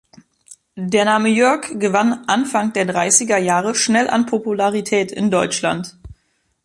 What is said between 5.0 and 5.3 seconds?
in